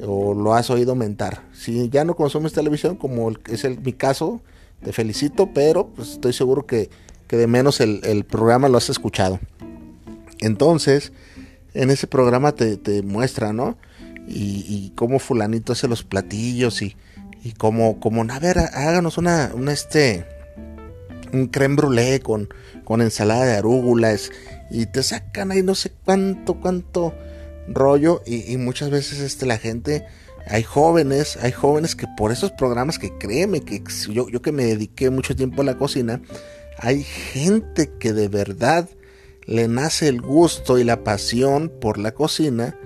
o 0.06 0.36
lo 0.36 0.54
has 0.54 0.69
oído 0.69 0.94
mentar. 0.94 1.42
Si 1.54 1.90
ya 1.90 2.04
no 2.04 2.16
consumes 2.16 2.54
televisión, 2.54 2.98
como 2.98 3.31
es 3.50 3.64
el, 3.64 3.80
mi 3.80 3.94
caso, 3.94 4.42
te 4.84 4.94
felicito, 4.94 5.50
pero 5.54 5.88
pues, 5.88 6.12
estoy 6.12 6.34
seguro 6.34 6.68
que 6.68 6.92
que 7.33 7.38
de 7.38 7.47
menos 7.47 7.81
el, 7.81 8.25
programa 8.25 8.69
lo 8.69 8.77
has 8.77 8.91
escuchado. 8.91 9.39
Entonces, 10.39 11.13
en 11.74 11.89
ese 11.89 12.06
programa 12.06 12.51
te, 12.51 12.77
te 12.77 13.01
muestra, 13.01 13.53
¿no? 13.53 13.75
Y, 14.27 14.91
cómo 14.94 15.18
fulanito 15.18 15.73
hace 15.73 15.87
los 15.87 16.04
platillos 16.04 16.83
y, 16.83 16.95
y 17.44 17.54
cómo, 17.54 17.99
como, 17.99 18.21
a 18.31 18.37
ver, 18.37 18.59
háganos 18.59 19.18
una, 19.18 19.49
una 19.56 19.73
este, 19.73 20.28
un 21.33 21.47
creme 21.47 21.75
brûlée 21.75 22.21
con, 22.21 22.49
con 22.83 23.02
ensalada 23.02 23.45
de 23.45 23.56
arúgulas 23.56 24.30
y 24.69 24.85
te 24.85 25.02
sacan 25.02 25.49
ahí 25.49 25.63
no 25.63 25.73
sé 25.73 25.92
cuánto, 26.06 26.59
cuánto 26.59 27.16
rollo 27.68 28.21
y, 28.28 28.54
y, 28.54 28.57
muchas 28.57 28.92
veces 28.92 29.21
este, 29.21 29.47
la 29.47 29.57
gente, 29.57 30.06
hay 30.45 30.61
jóvenes, 30.61 31.40
hay 31.42 31.52
jóvenes 31.52 31.95
que 31.95 32.06
por 32.16 32.31
esos 32.31 32.52
programas 32.52 32.99
que 32.99 33.18
créeme 33.18 33.61
que 33.61 33.81
yo, 34.11 34.30
yo 34.30 34.44
que 34.44 34.52
me 34.52 34.66
dediqué 34.66 35.09
mucho 35.09 35.35
tiempo 35.35 35.63
a 35.63 35.66
la 35.66 35.80
cocina, 35.80 36.21
hay 36.83 37.04
gente 37.04 37.90
que 37.97 38.11
de 38.11 38.28
verdad 38.28 38.90
le 39.45 39.69
nace 39.69 40.09
el 40.09 40.19
gusto 40.19 40.78
y 40.78 40.83
la 40.83 41.06
pasión 41.06 41.71
por 41.80 41.97
la 41.97 42.13
cocina 42.13 42.78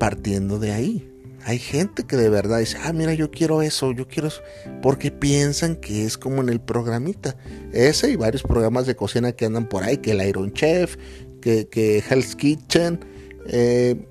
partiendo 0.00 0.58
de 0.58 0.72
ahí. 0.72 1.08
Hay 1.44 1.60
gente 1.60 2.02
que 2.02 2.16
de 2.16 2.30
verdad 2.30 2.58
dice, 2.58 2.78
ah, 2.82 2.92
mira, 2.92 3.14
yo 3.14 3.30
quiero 3.30 3.62
eso, 3.62 3.92
yo 3.92 4.08
quiero 4.08 4.26
eso, 4.26 4.42
porque 4.82 5.12
piensan 5.12 5.76
que 5.76 6.04
es 6.04 6.18
como 6.18 6.42
en 6.42 6.48
el 6.48 6.60
programita. 6.60 7.36
Ese 7.72 8.10
y 8.10 8.16
varios 8.16 8.42
programas 8.42 8.86
de 8.86 8.96
cocina 8.96 9.30
que 9.30 9.46
andan 9.46 9.68
por 9.68 9.84
ahí, 9.84 9.98
que 9.98 10.10
el 10.10 10.28
Iron 10.28 10.52
Chef, 10.52 10.96
que, 11.40 11.68
que 11.68 12.02
Hell's 12.10 12.34
Kitchen, 12.34 12.98
eh, 13.46 14.04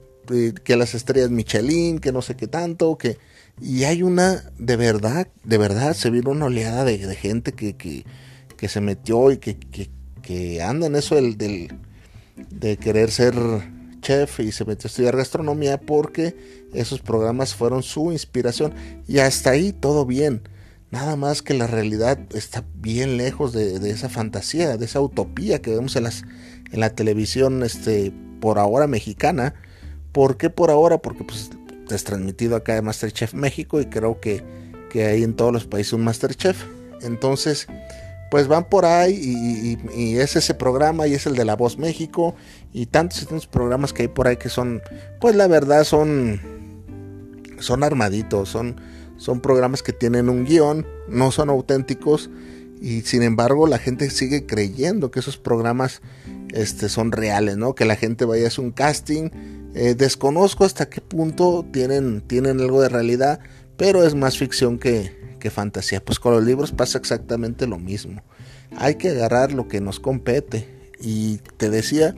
que 0.64 0.78
las 0.78 0.96
estrellas 0.96 1.32
Michelin, 1.32 2.00
que 2.00 2.14
no 2.14 2.22
sé 2.22 2.36
qué 2.38 2.48
tanto, 2.48 2.98
que... 2.98 3.18
Y 3.60 3.84
hay 3.84 4.04
una, 4.04 4.52
de 4.58 4.78
verdad, 4.78 5.28
de 5.44 5.58
verdad, 5.58 5.96
se 5.96 6.12
vino 6.12 6.30
una 6.32 6.46
oleada 6.46 6.86
de, 6.86 6.98
de 6.98 7.16
gente 7.16 7.52
que, 7.52 7.76
que 7.76 8.06
que 8.58 8.68
se 8.68 8.82
metió 8.82 9.32
y 9.32 9.38
que, 9.38 9.58
que, 10.22 10.62
anda 10.62 10.88
en 10.88 10.96
eso 10.96 11.16
del, 11.16 11.38
de 11.38 12.78
querer 12.78 13.12
ser 13.12 13.36
chef 14.02 14.40
y 14.42 14.52
se 14.52 14.66
metió 14.66 14.88
a 14.88 14.90
estudiar 14.90 15.16
gastronomía 15.16 15.80
porque 15.80 16.36
esos 16.74 17.00
programas 17.00 17.56
fueron 17.56 17.84
su 17.84 18.12
inspiración 18.12 18.74
y 19.08 19.20
hasta 19.20 19.52
ahí 19.52 19.72
todo 19.72 20.06
bien. 20.06 20.42
Nada 20.90 21.16
más 21.18 21.42
que 21.42 21.54
la 21.54 21.68
realidad 21.68 22.18
está 22.34 22.64
bien 22.76 23.18
lejos 23.18 23.52
de, 23.52 23.76
esa 23.90 24.10
fantasía, 24.10 24.78
de 24.78 24.86
esa 24.86 25.02
utopía 25.02 25.62
que 25.62 25.72
vemos 25.72 25.96
en, 25.98 26.04
las, 26.04 26.24
en 26.72 26.80
la 26.80 26.92
televisión 26.92 27.62
este, 27.64 28.14
por 28.40 28.58
ahora 28.58 28.88
mexicana. 28.88 29.54
¿Por 30.14 30.38
qué 30.38 30.50
por 30.50 30.72
ahora? 30.72 30.98
Porque 31.00 31.26
pues 31.26 31.50
es 31.90 32.04
transmitido 32.06 32.56
acá 32.56 32.76
de 32.76 32.82
Masterchef 32.82 33.34
México 33.34 33.82
y 33.82 33.86
creo 33.86 34.22
que, 34.22 34.44
que 34.90 35.06
hay 35.06 35.24
en 35.24 35.36
todos 35.36 35.52
los 35.52 35.66
países 35.66 35.92
un 35.92 36.06
Masterchef. 36.06 36.64
Entonces, 37.02 37.68
pues 38.30 38.48
van 38.48 38.70
por 38.70 38.86
ahí 38.86 39.78
y, 39.94 40.18
es 40.18 40.36
ese 40.36 40.54
programa 40.54 41.08
y 41.08 41.14
es 41.14 41.26
el 41.26 41.36
de 41.36 41.46
La 41.46 41.56
Voz 41.56 41.78
México 41.78 42.36
y 42.74 42.88
tantos 42.88 43.22
y 43.22 43.26
tantos 43.26 43.48
programas 43.48 43.94
que 43.94 44.04
hay 44.04 44.08
por 44.08 44.28
ahí 44.28 44.38
que 44.38 44.50
son, 44.50 44.82
pues 45.20 45.36
la 45.36 45.48
verdad 45.48 45.84
son, 45.84 46.40
son 47.60 47.84
armaditos, 47.84 48.50
son, 48.50 48.80
son 49.18 49.42
programas 49.42 49.84
que 49.84 49.94
tienen 49.94 50.30
un 50.30 50.46
guion, 50.46 50.86
no 51.08 51.32
son 51.32 51.50
auténticos 51.50 52.30
y 52.82 53.02
sin 53.02 53.24
embargo 53.24 53.68
la 53.68 53.80
gente 53.80 54.10
sigue 54.10 54.46
creyendo 54.46 55.12
que 55.12 55.20
esos 55.20 55.38
programas 55.38 56.02
este, 56.54 56.90
son 56.90 57.12
reales, 57.12 57.58
¿no? 57.58 57.76
Que 57.76 57.86
la 57.86 57.96
gente 57.96 58.26
vaya 58.26 58.46
a 58.46 58.48
hacer 58.48 58.64
un 58.64 58.72
casting. 58.72 59.30
Eh, 59.74 59.96
desconozco 59.96 60.64
hasta 60.64 60.90
qué 60.90 61.02
punto 61.02 61.66
tienen, 61.72 62.22
tienen 62.22 62.60
algo 62.60 62.82
de 62.82 62.90
realidad, 62.90 63.40
pero 63.78 64.04
es 64.04 64.16
más 64.16 64.38
ficción 64.38 64.80
que, 64.80 65.17
que 65.38 65.50
fantasía. 65.50 66.04
Pues 66.04 66.20
con 66.20 66.34
los 66.34 66.44
libros 66.44 66.72
pasa 66.72 66.98
exactamente 66.98 67.68
lo 67.68 67.78
mismo. 67.78 68.22
Hay 68.78 68.96
que 68.96 69.10
agarrar 69.10 69.52
lo 69.54 69.68
que 69.68 69.82
nos 69.82 70.00
compete. 70.00 70.68
Y 71.00 71.38
te 71.58 71.70
decía 71.70 72.16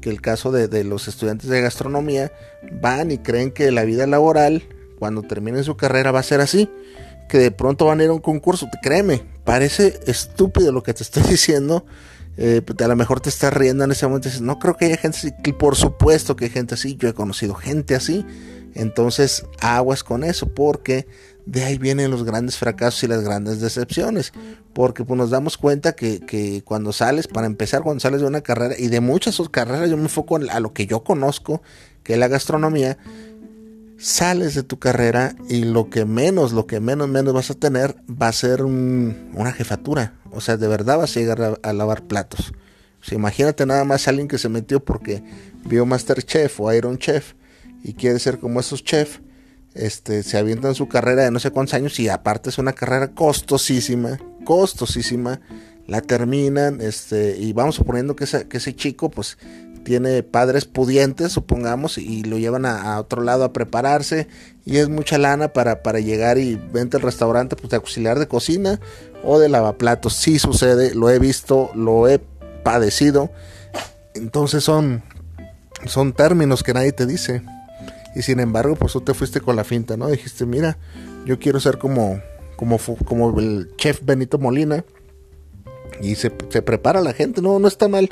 que 0.00 0.10
el 0.10 0.20
caso 0.20 0.52
de, 0.52 0.68
de 0.68 0.84
los 0.84 1.08
estudiantes 1.08 1.48
de 1.48 1.60
gastronomía 1.60 2.32
van 2.80 3.10
y 3.10 3.18
creen 3.18 3.50
que 3.50 3.70
la 3.70 3.84
vida 3.84 4.06
laboral, 4.06 4.62
cuando 4.98 5.22
terminen 5.22 5.64
su 5.64 5.76
carrera, 5.76 6.12
va 6.12 6.20
a 6.20 6.24
ser 6.24 6.40
así 6.40 6.68
que 7.28 7.38
de 7.38 7.50
pronto 7.50 7.84
van 7.84 8.00
a 8.00 8.04
ir 8.04 8.10
a 8.10 8.14
un 8.14 8.20
concurso. 8.20 8.68
Créeme, 8.82 9.22
parece 9.44 10.00
estúpido 10.06 10.72
lo 10.72 10.82
que 10.82 10.94
te 10.94 11.02
estoy 11.02 11.22
diciendo. 11.28 11.84
Eh, 12.36 12.62
a 12.78 12.88
lo 12.88 12.96
mejor 12.96 13.20
te 13.20 13.28
estás 13.28 13.52
riendo 13.52 13.84
en 13.84 13.92
ese 13.92 14.06
momento 14.06 14.28
y 14.28 14.30
dices, 14.30 14.42
no 14.42 14.58
creo 14.58 14.76
que 14.76 14.86
haya 14.86 14.96
gente 14.96 15.18
así. 15.18 15.52
por 15.52 15.76
supuesto 15.76 16.34
que 16.34 16.46
hay 16.46 16.50
gente 16.50 16.74
así. 16.74 16.96
Yo 16.96 17.08
he 17.08 17.14
conocido 17.14 17.54
gente 17.54 17.94
así. 17.94 18.24
Entonces, 18.74 19.44
aguas 19.60 20.04
con 20.04 20.24
eso, 20.24 20.46
porque 20.46 21.06
de 21.48 21.64
ahí 21.64 21.78
vienen 21.78 22.10
los 22.10 22.24
grandes 22.24 22.58
fracasos 22.58 23.02
y 23.04 23.06
las 23.06 23.22
grandes 23.22 23.60
decepciones. 23.60 24.32
Porque 24.74 25.04
pues, 25.04 25.16
nos 25.16 25.30
damos 25.30 25.56
cuenta 25.56 25.92
que, 25.92 26.20
que, 26.20 26.62
cuando 26.62 26.92
sales, 26.92 27.26
para 27.26 27.46
empezar, 27.46 27.82
cuando 27.82 28.00
sales 28.00 28.20
de 28.20 28.26
una 28.26 28.42
carrera, 28.42 28.74
y 28.78 28.88
de 28.88 29.00
muchas 29.00 29.40
carreras, 29.50 29.88
yo 29.88 29.96
me 29.96 30.04
enfoco 30.04 30.36
a 30.36 30.60
lo 30.60 30.72
que 30.74 30.86
yo 30.86 31.02
conozco, 31.02 31.62
que 32.02 32.12
es 32.12 32.18
la 32.18 32.28
gastronomía, 32.28 32.98
sales 33.96 34.54
de 34.54 34.62
tu 34.62 34.78
carrera 34.78 35.34
y 35.48 35.64
lo 35.64 35.88
que 35.88 36.04
menos, 36.04 36.52
lo 36.52 36.66
que 36.66 36.80
menos, 36.80 37.08
menos 37.08 37.32
vas 37.32 37.50
a 37.50 37.54
tener 37.54 37.96
va 38.10 38.28
a 38.28 38.32
ser 38.32 38.62
una 38.62 39.52
jefatura. 39.52 40.14
O 40.30 40.40
sea, 40.40 40.58
de 40.58 40.68
verdad 40.68 40.98
vas 40.98 41.16
a 41.16 41.20
llegar 41.20 41.58
a, 41.62 41.72
lavar 41.72 42.02
platos. 42.04 42.52
Imagínate 43.10 43.64
nada 43.64 43.84
más 43.84 44.06
alguien 44.06 44.28
que 44.28 44.36
se 44.36 44.50
metió 44.50 44.84
porque 44.84 45.22
vio 45.64 45.86
Masterchef 45.86 46.60
o 46.60 46.72
Iron 46.74 46.98
Chef 46.98 47.32
y 47.82 47.94
quiere 47.94 48.18
ser 48.18 48.38
como 48.38 48.60
esos 48.60 48.84
chefs. 48.84 49.20
Este, 49.78 50.22
se 50.24 50.36
avientan 50.36 50.74
su 50.74 50.88
carrera 50.88 51.24
de 51.24 51.30
no 51.30 51.38
sé 51.38 51.50
cuántos 51.50 51.74
años 51.74 51.98
y 52.00 52.08
aparte 52.08 52.50
es 52.50 52.58
una 52.58 52.72
carrera 52.72 53.12
costosísima, 53.14 54.18
costosísima, 54.44 55.40
la 55.86 56.02
terminan, 56.02 56.80
este, 56.80 57.36
y 57.38 57.52
vamos 57.52 57.76
suponiendo 57.76 58.16
que, 58.16 58.26
que 58.48 58.56
ese 58.56 58.74
chico 58.74 59.10
pues 59.10 59.38
tiene 59.84 60.22
padres 60.22 60.66
pudientes, 60.66 61.32
supongamos, 61.32 61.96
y 61.96 62.22
lo 62.24 62.36
llevan 62.36 62.66
a, 62.66 62.98
otro 63.00 63.22
lado 63.22 63.44
a 63.44 63.54
prepararse, 63.54 64.28
y 64.66 64.76
es 64.76 64.90
mucha 64.90 65.16
lana 65.16 65.54
para, 65.54 65.82
para 65.82 66.00
llegar 66.00 66.36
y 66.36 66.56
vente 66.56 66.98
al 66.98 67.02
restaurante 67.02 67.56
pues, 67.56 67.70
de 67.70 67.76
auxiliar 67.76 68.18
de 68.18 68.28
cocina 68.28 68.80
o 69.24 69.38
de 69.38 69.48
lavaplatos. 69.48 70.12
Sí 70.12 70.38
sucede, 70.38 70.94
lo 70.94 71.08
he 71.08 71.18
visto, 71.18 71.70
lo 71.74 72.06
he 72.06 72.18
padecido. 72.62 73.30
Entonces 74.14 74.62
son, 74.62 75.02
son 75.86 76.12
términos 76.12 76.62
que 76.62 76.74
nadie 76.74 76.92
te 76.92 77.06
dice. 77.06 77.42
Y 78.14 78.22
sin 78.22 78.40
embargo, 78.40 78.74
pues 78.76 78.92
tú 78.92 79.00
te 79.00 79.14
fuiste 79.14 79.40
con 79.40 79.56
la 79.56 79.64
finta, 79.64 79.96
¿no? 79.96 80.08
Dijiste, 80.08 80.46
mira, 80.46 80.78
yo 81.24 81.38
quiero 81.38 81.60
ser 81.60 81.78
como, 81.78 82.20
como, 82.56 82.78
como 83.04 83.38
el 83.38 83.70
chef 83.76 84.04
Benito 84.04 84.38
Molina. 84.38 84.84
Y 86.00 86.14
se, 86.14 86.32
se 86.48 86.62
prepara 86.62 87.00
la 87.00 87.12
gente, 87.12 87.42
no, 87.42 87.58
no 87.58 87.66
está 87.66 87.88
mal 87.88 88.08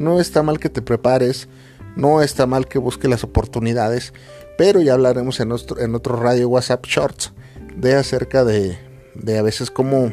no 0.00 0.18
está 0.18 0.42
mal 0.42 0.58
que 0.58 0.70
te 0.70 0.80
prepares, 0.80 1.46
no 1.94 2.22
está 2.22 2.46
mal 2.46 2.66
que 2.66 2.78
busques 2.78 3.10
las 3.10 3.22
oportunidades, 3.22 4.14
pero 4.56 4.80
ya 4.80 4.94
hablaremos 4.94 5.40
en, 5.40 5.52
en 5.78 5.94
otro 5.94 6.16
radio 6.16 6.48
WhatsApp 6.48 6.86
Shorts 6.86 7.32
de 7.76 7.94
acerca 7.94 8.44
de, 8.44 8.78
de 9.14 9.38
a 9.38 9.42
veces 9.42 9.70
cómo, 9.70 10.10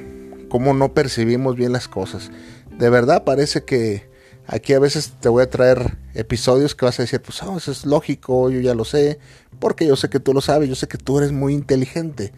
cómo 0.50 0.74
no 0.74 0.93
percibimos 0.93 1.55
bien 1.55 1.71
las 1.71 1.88
cosas. 1.88 2.31
De 2.77 2.89
verdad 2.89 3.24
parece 3.24 3.63
que 3.63 4.09
aquí 4.48 4.74
a 4.74 4.80
veces 4.80 5.13
te 5.20 5.30
voy 5.30 5.44
a 5.44 5.50
traer 5.50 5.98
episodios 6.13 6.74
que 6.74 6.86
vas 6.86 7.00
a 7.00 7.04
decir, 7.04 7.22
pues 7.22 7.44
oh, 7.44 7.58
eso 7.58 7.72
es 7.72 7.86
lógico, 7.86 8.50
yo 8.50 8.60
ya 8.60 8.74
lo 8.74 8.86
sé, 8.86 9.20
porque 9.60 9.86
yo 9.86 9.96
sé 9.96 10.10
que 10.10 10.20
tú 10.20 10.34
lo 10.34 10.42
sabes, 10.42 10.70
yo 10.70 10.75
sé 10.75 10.88
que 10.88 10.98
tú 10.98 11.20
eres 11.20 11.32
muy 11.32 11.54
inteligente, 11.54 12.32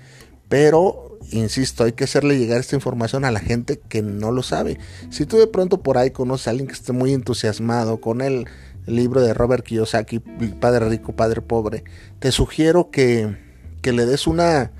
pero 0.49 1.09
insisto, 1.31 1.83
hay 1.83 1.93
que 1.93 2.05
hacerle 2.05 2.37
llegar 2.37 2.59
esta 2.59 2.75
información 2.75 3.25
a 3.25 3.31
la 3.31 3.39
gente 3.39 3.79
que 3.87 4.01
no 4.01 4.31
lo 4.31 4.43
sabe. 4.43 4.79
Si 5.09 5.25
tú 5.25 5.37
de 5.37 5.47
pronto 5.47 5.81
por 5.81 5.97
ahí 5.97 6.11
conoces 6.11 6.47
a 6.47 6.51
alguien 6.51 6.67
que 6.67 6.73
esté 6.73 6.91
muy 6.91 7.13
entusiasmado 7.13 8.01
con 8.01 8.21
el, 8.21 8.47
libro 8.85 9.21
de 9.21 9.35
Robert 9.35 9.63
Kiyosaki, 9.63 10.17
Padre 10.59 10.89
Rico, 10.89 11.15
Padre 11.15 11.41
Pobre, 11.41 11.83
te 12.17 12.31
sugiero 12.31 12.89
que, 12.89 13.37
que 13.83 13.93
le 13.93 14.07
des 14.07 14.25
una... 14.25 14.71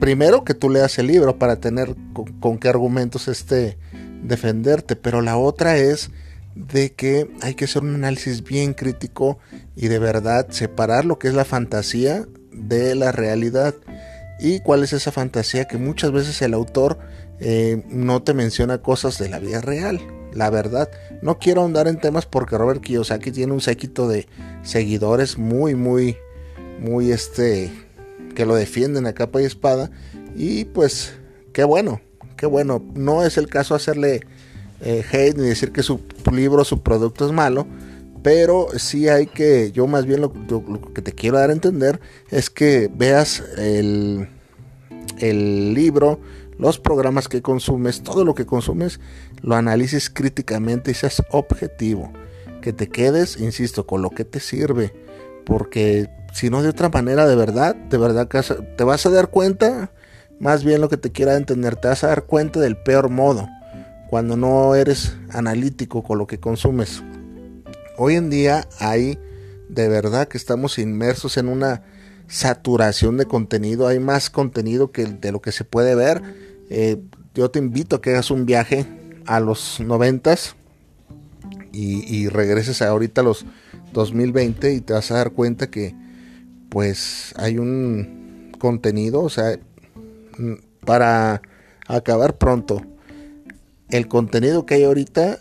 Primero 0.00 0.42
que 0.42 0.54
tú 0.54 0.70
leas 0.70 0.98
el 0.98 1.06
libro 1.06 1.38
para 1.38 1.60
tener 1.60 1.94
con, 2.40 2.58
qué 2.58 2.68
argumentos 2.68 3.28
este 3.28 3.78
defenderte, 4.24 4.96
pero 4.96 5.22
la 5.22 5.36
otra 5.36 5.76
es 5.76 6.10
de 6.58 6.92
que 6.92 7.30
hay 7.40 7.54
que 7.54 7.66
hacer 7.66 7.82
un 7.82 7.94
análisis 7.94 8.42
bien 8.42 8.74
crítico 8.74 9.38
y 9.76 9.88
de 9.88 10.00
verdad 10.00 10.48
separar 10.50 11.04
lo 11.04 11.18
que 11.18 11.28
es 11.28 11.34
la 11.34 11.44
fantasía 11.44 12.26
de 12.52 12.96
la 12.96 13.12
realidad 13.12 13.74
y 14.40 14.60
cuál 14.60 14.82
es 14.82 14.92
esa 14.92 15.12
fantasía 15.12 15.66
que 15.66 15.78
muchas 15.78 16.10
veces 16.10 16.42
el 16.42 16.54
autor 16.54 16.98
eh, 17.38 17.84
no 17.88 18.22
te 18.22 18.34
menciona 18.34 18.82
cosas 18.82 19.18
de 19.18 19.28
la 19.28 19.38
vida 19.38 19.60
real. 19.60 20.00
La 20.32 20.50
verdad, 20.50 20.90
no 21.22 21.38
quiero 21.38 21.62
ahondar 21.62 21.86
en 21.86 22.00
temas 22.00 22.26
porque 22.26 22.58
Robert 22.58 22.80
Kiyosaki 22.80 23.30
tiene 23.30 23.52
un 23.52 23.60
séquito 23.60 24.08
de 24.08 24.26
seguidores 24.62 25.38
muy, 25.38 25.74
muy, 25.74 26.16
muy 26.80 27.12
este, 27.12 27.72
que 28.34 28.46
lo 28.46 28.54
defienden 28.54 29.06
a 29.06 29.14
capa 29.14 29.40
y 29.40 29.44
espada. 29.44 29.90
Y 30.36 30.66
pues, 30.66 31.14
qué 31.52 31.64
bueno, 31.64 32.00
qué 32.36 32.46
bueno. 32.46 32.84
No 32.94 33.24
es 33.24 33.38
el 33.38 33.48
caso 33.48 33.74
hacerle 33.74 34.20
eh, 34.80 35.04
hate 35.10 35.36
ni 35.36 35.48
decir 35.48 35.72
que 35.72 35.82
su 35.82 36.00
libro, 36.32 36.64
su 36.64 36.82
producto 36.82 37.26
es 37.26 37.32
malo 37.32 37.66
pero 38.22 38.68
sí 38.76 39.08
hay 39.08 39.26
que, 39.26 39.72
yo 39.72 39.86
más 39.86 40.06
bien 40.06 40.20
lo, 40.20 40.32
que 40.92 41.02
te 41.02 41.12
quiero 41.12 41.38
dar 41.38 41.50
a 41.50 41.52
entender 41.52 42.00
es 42.30 42.50
que 42.50 42.90
veas 42.92 43.42
el, 43.56 44.28
el 45.18 45.74
libro, 45.74 46.20
los 46.58 46.78
programas 46.78 47.28
que 47.28 47.42
consumes, 47.42 48.02
todo 48.02 48.24
lo 48.24 48.34
que 48.34 48.46
consumes, 48.46 49.00
lo 49.42 49.54
analices 49.54 50.10
críticamente 50.10 50.90
y 50.90 50.94
seas 50.94 51.22
objetivo. 51.30 52.12
Que 52.60 52.72
te 52.72 52.88
quedes, 52.88 53.38
insisto, 53.38 53.86
con 53.86 54.02
lo 54.02 54.10
que 54.10 54.24
te 54.24 54.40
sirve. 54.40 54.92
Porque 55.46 56.10
si 56.34 56.50
no 56.50 56.60
de 56.62 56.68
otra 56.68 56.88
manera, 56.88 57.26
de 57.26 57.36
verdad, 57.36 57.76
de 57.76 57.96
verdad 57.96 58.28
te 58.28 58.84
vas 58.84 59.06
a 59.06 59.10
dar 59.10 59.28
cuenta, 59.30 59.92
más 60.40 60.64
bien 60.64 60.80
lo 60.80 60.88
que 60.88 60.96
te 60.96 61.12
quiera 61.12 61.36
entender, 61.36 61.76
te 61.76 61.88
vas 61.88 62.02
a 62.02 62.08
dar 62.08 62.24
cuenta 62.24 62.58
del 62.58 62.76
peor 62.76 63.08
modo. 63.08 63.48
Cuando 64.10 64.36
no 64.36 64.74
eres 64.74 65.16
analítico 65.30 66.02
con 66.02 66.18
lo 66.18 66.26
que 66.26 66.40
consumes. 66.40 67.02
Hoy 67.96 68.14
en 68.14 68.30
día 68.30 68.66
hay 68.78 69.18
de 69.68 69.88
verdad 69.88 70.28
que 70.28 70.38
estamos 70.38 70.78
inmersos 70.78 71.36
en 71.36 71.48
una 71.48 71.82
saturación 72.26 73.16
de 73.16 73.26
contenido, 73.26 73.86
hay 73.86 73.98
más 73.98 74.30
contenido 74.30 74.92
que 74.92 75.04
de 75.06 75.32
lo 75.32 75.40
que 75.40 75.52
se 75.52 75.64
puede 75.64 75.94
ver. 75.94 76.22
Eh, 76.70 77.02
yo 77.34 77.50
te 77.50 77.58
invito 77.58 77.96
a 77.96 78.02
que 78.02 78.10
hagas 78.10 78.30
un 78.30 78.46
viaje 78.46 78.86
a 79.26 79.40
los 79.40 79.80
noventas 79.80 80.56
y, 81.72 82.04
y 82.14 82.28
regreses 82.28 82.82
ahorita 82.82 83.20
a 83.20 83.24
los 83.24 83.46
2020 83.92 84.72
y 84.72 84.80
te 84.80 84.92
vas 84.92 85.10
a 85.10 85.16
dar 85.16 85.32
cuenta 85.32 85.70
que 85.70 85.94
pues 86.68 87.34
hay 87.36 87.58
un 87.58 88.52
contenido, 88.58 89.22
o 89.22 89.30
sea, 89.30 89.58
para 90.84 91.40
acabar 91.86 92.36
pronto, 92.36 92.82
el 93.90 94.08
contenido 94.08 94.66
que 94.66 94.74
hay 94.74 94.84
ahorita 94.84 95.40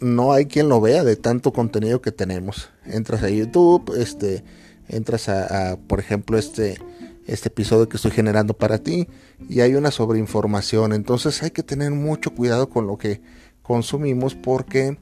no 0.00 0.32
hay 0.32 0.46
quien 0.46 0.68
lo 0.68 0.80
vea 0.80 1.04
de 1.04 1.16
tanto 1.16 1.52
contenido 1.52 2.00
que 2.00 2.12
tenemos. 2.12 2.70
Entras 2.86 3.22
a 3.22 3.28
YouTube, 3.28 3.94
este, 3.98 4.44
entras 4.88 5.28
a, 5.28 5.78
por 5.86 6.00
ejemplo, 6.00 6.38
este, 6.38 6.78
este 7.26 7.48
episodio 7.48 7.88
que 7.88 7.96
estoy 7.96 8.10
generando 8.10 8.54
para 8.54 8.78
ti 8.78 9.08
y 9.48 9.60
hay 9.60 9.74
una 9.74 9.90
sobreinformación. 9.90 10.92
Entonces 10.92 11.42
hay 11.42 11.50
que 11.50 11.62
tener 11.62 11.90
mucho 11.90 12.34
cuidado 12.34 12.70
con 12.70 12.86
lo 12.86 12.96
que 12.96 13.20
consumimos 13.62 14.34
porque 14.34 14.98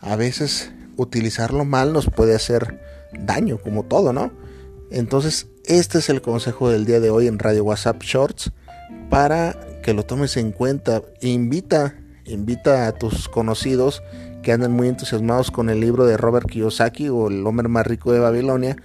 a 0.00 0.16
veces 0.16 0.70
utilizarlo 0.96 1.64
mal 1.64 1.92
nos 1.92 2.06
puede 2.06 2.34
hacer 2.34 2.80
daño, 3.18 3.58
como 3.58 3.84
todo, 3.84 4.12
¿no? 4.12 4.32
Entonces, 4.90 5.48
este 5.64 5.98
es 5.98 6.10
el 6.10 6.20
consejo 6.20 6.68
del 6.68 6.84
día 6.84 7.00
de 7.00 7.10
hoy 7.10 7.26
en 7.26 7.38
Radio 7.38 7.64
WhatsApp 7.64 8.02
Shorts 8.02 8.52
para 9.08 9.80
que 9.82 9.94
lo 9.94 10.04
tomes 10.04 10.36
en 10.36 10.52
cuenta. 10.52 11.02
Invita, 11.20 11.96
invita 12.24 12.86
a 12.86 12.92
tus 12.92 13.28
conocidos 13.28 14.02
que 14.42 14.52
andan 14.52 14.72
muy 14.72 14.88
entusiasmados 14.88 15.50
con 15.50 15.70
el 15.70 15.80
libro 15.80 16.04
de 16.04 16.16
Robert 16.16 16.48
Kiyosaki 16.48 17.08
o 17.08 17.28
El 17.28 17.46
hombre 17.46 17.68
más 17.68 17.86
rico 17.86 18.12
de 18.12 18.18
Babilonia, 18.18 18.76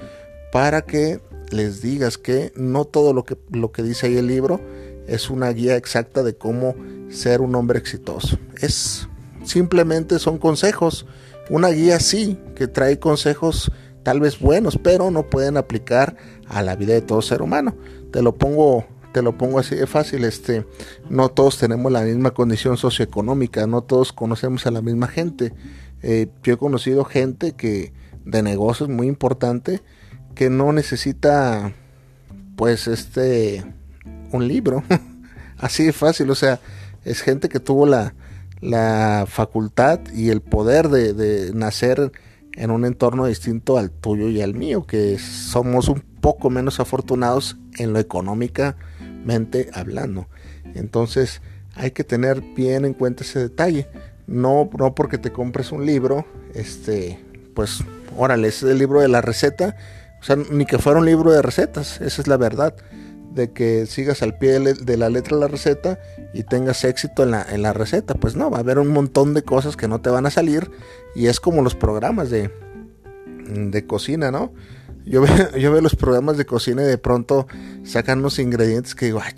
para 0.52 0.82
que 0.82 1.20
les 1.52 1.82
digas 1.82 2.18
que 2.18 2.52
no 2.56 2.86
todo 2.86 3.14
lo 3.14 3.24
que, 3.24 3.38
lo 3.52 3.72
que 3.72 3.84
dice 3.84 4.08
ahí 4.08 4.18
el 4.18 4.28
libro 4.28 4.62
es 5.08 5.30
una 5.30 5.50
guía 5.50 5.76
exacta 5.76 6.24
de 6.24 6.36
cómo 6.36 6.76
ser 7.10 7.42
un 7.42 7.56
hombre 7.56 7.80
exitoso. 7.80 8.38
Es 8.62 9.08
simplemente 9.44 10.20
son 10.20 10.38
consejos. 10.38 11.06
Una 11.50 11.70
guía 11.70 12.00
sí, 12.00 12.38
que 12.56 12.68
trae 12.68 13.00
consejos 13.00 13.72
tal 14.04 14.20
vez 14.20 14.40
buenos, 14.40 14.78
pero 14.78 15.12
no 15.12 15.30
pueden 15.30 15.58
aplicar 15.58 16.16
a 16.48 16.62
la 16.62 16.76
vida 16.76 16.94
de 16.94 17.02
todo 17.02 17.22
ser 17.22 17.42
humano. 17.42 17.76
Te 18.12 18.22
lo 18.22 18.38
pongo 18.38 18.86
te 19.12 19.22
lo 19.22 19.38
pongo 19.38 19.60
así 19.60 19.76
de 19.76 19.88
fácil, 19.88 20.24
este, 20.24 20.66
no 21.10 21.30
todos 21.30 21.58
tenemos 21.58 21.92
la 21.92 22.02
misma 22.02 22.32
condición 22.32 22.78
socioeconómica, 22.78 23.68
no 23.68 23.82
todos 23.82 24.14
conocemos 24.14 24.66
a 24.68 24.72
la 24.72 24.82
misma 24.82 25.08
gente. 25.08 25.54
Eh, 26.02 26.28
yo 26.44 26.54
he 26.54 26.58
conocido 26.58 27.04
gente 27.06 27.54
que 27.54 27.94
de 28.26 28.44
negocios 28.44 28.90
muy 28.90 29.08
importante 29.08 29.82
que 30.36 30.50
no 30.50 30.72
necesita, 30.72 31.74
pues, 32.56 32.88
este, 32.88 33.66
un 34.32 34.48
libro, 34.48 34.84
así 35.58 35.86
de 35.86 35.94
fácil, 35.94 36.30
o 36.30 36.36
sea, 36.36 36.60
es 37.04 37.22
gente 37.22 37.50
que 37.50 37.60
tuvo 37.60 37.86
la, 37.88 38.14
la 38.62 39.26
facultad 39.28 40.00
y 40.14 40.30
el 40.30 40.42
poder 40.42 40.90
de, 40.90 41.14
de 41.14 41.54
nacer 41.54 42.12
en 42.54 42.72
un 42.72 42.86
entorno 42.86 43.26
distinto 43.26 43.78
al 43.78 43.92
tuyo 43.92 44.30
y 44.30 44.42
al 44.42 44.54
mío, 44.54 44.86
que 44.86 45.18
somos 45.20 45.88
un 45.88 46.02
poco 46.22 46.50
menos 46.50 46.80
afortunados 46.80 47.58
en 47.78 47.94
lo 47.94 48.00
hablando. 49.74 50.28
Entonces 50.76 51.42
hay 51.76 51.92
que 51.92 52.04
tener 52.04 52.42
bien 52.56 52.86
en 52.86 52.94
cuenta 52.94 53.24
ese 53.24 53.40
detalle. 53.40 53.88
No, 54.26 54.70
no 54.78 54.94
porque 54.94 55.18
te 55.18 55.32
compres 55.32 55.72
un 55.72 55.86
libro, 55.86 56.26
este, 56.54 57.20
pues, 57.54 57.84
órale, 58.18 58.50
es 58.50 58.64
el 58.64 58.78
libro 58.78 59.00
de 59.00 59.08
la 59.08 59.22
receta. 59.22 59.76
O 60.20 60.24
sea, 60.24 60.36
ni 60.36 60.66
que 60.66 60.80
fuera 60.80 61.00
un 61.00 61.06
libro 61.06 61.32
de 61.32 61.42
recetas, 61.42 62.02
esa 62.02 62.22
es 62.22 62.28
la 62.28 62.38
verdad. 62.38 62.76
De 63.34 63.52
que 63.52 63.86
sigas 63.86 64.24
al 64.24 64.38
pie 64.38 64.60
de 64.60 64.98
la 64.98 65.10
letra 65.10 65.38
de 65.38 65.42
la 65.42 65.48
receta 65.48 66.00
y 66.34 66.44
tengas 66.44 66.84
éxito 66.84 67.24
en 67.24 67.32
la, 67.32 67.46
en 67.48 67.62
la 67.62 67.72
receta. 67.72 68.16
Pues 68.16 68.36
no, 68.36 68.50
va 68.50 68.58
a 68.58 68.62
haber 68.62 68.80
un 68.80 68.88
montón 68.88 69.36
de 69.36 69.44
cosas 69.44 69.78
que 69.78 69.88
no 69.88 70.02
te 70.02 70.10
van 70.10 70.26
a 70.26 70.32
salir. 70.32 70.72
Y 71.16 71.28
es 71.28 71.40
como 71.40 71.62
los 71.62 71.76
programas 71.76 72.32
de, 72.32 72.50
de 73.48 73.86
cocina, 73.86 74.32
¿no? 74.32 74.52
Yo 75.08 75.22
veo, 75.22 75.52
yo 75.58 75.72
veo 75.72 75.82
los 75.82 75.96
programas 75.96 76.38
de 76.38 76.46
cocina 76.46 76.84
y 76.84 76.86
de 76.86 76.98
pronto 76.98 77.48
sacan 77.84 78.20
unos 78.20 78.40
ingredientes 78.40 78.94
que 78.94 79.06
digo, 79.08 79.22
ah, 79.24 79.34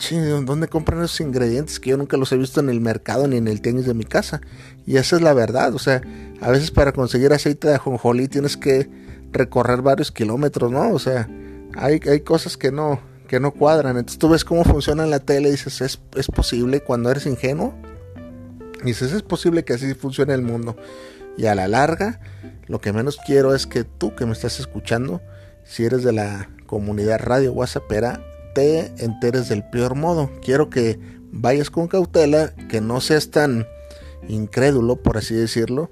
¿dónde 0.45 0.67
compran 0.67 1.03
esos 1.03 1.21
ingredientes? 1.21 1.79
Que 1.79 1.91
yo 1.91 1.97
nunca 1.97 2.17
los 2.17 2.31
he 2.31 2.38
visto 2.38 2.59
en 2.59 2.69
el 2.69 2.81
mercado 2.81 3.27
ni 3.27 3.38
en 3.38 3.47
el 3.47 3.61
tenis 3.61 3.85
de 3.85 3.93
mi 3.93 4.05
casa. 4.05 4.41
Y 4.85 4.97
esa 4.97 5.17
es 5.17 5.21
la 5.21 5.33
verdad, 5.33 5.73
o 5.75 5.79
sea, 5.79 6.01
a 6.41 6.49
veces 6.51 6.71
para 6.71 6.91
conseguir 6.91 7.33
aceite 7.33 7.67
de 7.67 7.75
ajonjolí 7.75 8.27
tienes 8.27 8.57
que 8.57 8.89
recorrer 9.31 9.81
varios 9.81 10.11
kilómetros, 10.11 10.71
¿no? 10.71 10.91
O 10.91 10.99
sea, 10.99 11.29
hay, 11.75 11.99
hay 12.09 12.21
cosas 12.21 12.57
que 12.57 12.71
no, 12.71 12.99
que 13.27 13.39
no 13.39 13.51
cuadran. 13.51 13.97
Entonces 13.97 14.19
tú 14.19 14.29
ves 14.29 14.43
cómo 14.43 14.63
funciona 14.63 15.03
en 15.03 15.11
la 15.11 15.19
tele 15.19 15.49
y 15.49 15.51
dices, 15.51 15.81
¿es, 15.81 15.99
es 16.15 16.27
posible 16.27 16.81
cuando 16.81 17.11
eres 17.11 17.25
ingenuo? 17.25 17.75
Dices, 18.83 19.11
es 19.11 19.21
posible 19.21 19.63
que 19.63 19.73
así 19.73 19.93
funcione 19.93 20.33
el 20.33 20.41
mundo. 20.41 20.75
Y 21.38 21.45
a 21.45 21.55
la 21.55 21.67
larga, 21.67 22.19
lo 22.67 22.81
que 22.81 22.91
menos 22.91 23.19
quiero 23.25 23.53
es 23.53 23.67
que 23.67 23.83
tú 23.83 24.15
que 24.15 24.25
me 24.25 24.31
estás 24.31 24.59
escuchando, 24.59 25.21
si 25.69 25.85
eres 25.85 26.03
de 26.03 26.11
la 26.11 26.49
comunidad 26.65 27.19
radio 27.19 27.53
WhatsAppera, 27.53 28.21
te 28.55 28.91
enteres 28.97 29.49
del 29.49 29.63
peor 29.63 29.95
modo. 29.95 30.31
Quiero 30.41 30.69
que 30.69 30.99
vayas 31.31 31.69
con 31.69 31.88
cautela, 31.88 32.55
que 32.69 32.81
no 32.81 33.01
seas 33.01 33.29
tan 33.29 33.67
incrédulo, 34.27 34.97
por 34.97 35.17
así 35.17 35.35
decirlo, 35.35 35.91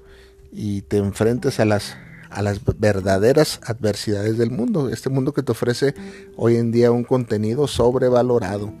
y 0.50 0.82
te 0.82 0.96
enfrentes 0.98 1.60
a 1.60 1.64
las 1.64 1.96
a 2.30 2.42
las 2.42 2.60
verdaderas 2.78 3.58
adversidades 3.64 4.36
del 4.36 4.50
mundo, 4.50 4.90
este 4.90 5.08
mundo 5.08 5.32
que 5.32 5.42
te 5.42 5.52
ofrece 5.52 5.94
hoy 6.36 6.56
en 6.56 6.72
día 6.72 6.92
un 6.92 7.04
contenido 7.04 7.66
sobrevalorado. 7.66 8.74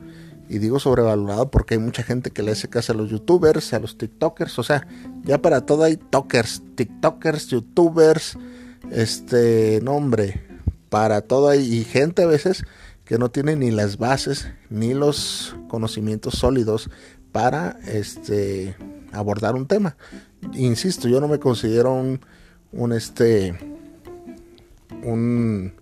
Y 0.50 0.58
digo 0.58 0.78
sobrevalorado 0.78 1.50
porque 1.50 1.74
hay 1.74 1.80
mucha 1.80 2.02
gente 2.02 2.30
que 2.30 2.42
le 2.42 2.52
hace 2.52 2.68
caso 2.68 2.92
a 2.92 2.96
los 2.96 3.08
youtubers, 3.08 3.72
a 3.72 3.78
los 3.78 3.96
tiktokers, 3.96 4.58
o 4.58 4.62
sea, 4.62 4.86
ya 5.24 5.40
para 5.40 5.64
todo 5.64 5.84
hay 5.84 5.96
tokers, 5.96 6.62
tiktokers, 6.74 7.48
youtubers, 7.48 8.36
este, 8.90 9.80
nombre, 9.82 10.47
para 10.88 11.20
todo 11.22 11.48
hay 11.48 11.84
gente 11.84 12.22
a 12.22 12.26
veces 12.26 12.64
que 13.04 13.18
no 13.18 13.30
tiene 13.30 13.56
ni 13.56 13.70
las 13.70 13.96
bases 13.96 14.48
ni 14.70 14.94
los 14.94 15.56
conocimientos 15.68 16.34
sólidos 16.34 16.90
para 17.32 17.78
este 17.86 18.76
abordar 19.12 19.54
un 19.54 19.66
tema. 19.66 19.96
Insisto, 20.54 21.08
yo 21.08 21.20
no 21.20 21.28
me 21.28 21.38
considero 21.38 21.94
un, 21.94 22.20
un 22.72 22.92
este 22.92 23.58
un, 25.02 25.72